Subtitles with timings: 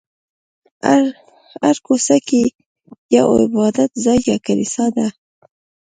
[1.61, 2.43] هره کوڅه کې
[3.17, 5.07] یو عبادت ځای یا کلیسا ده.